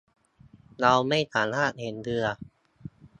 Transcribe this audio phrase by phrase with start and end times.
[0.81, 2.25] เราไม่สามารถเห็นเรือ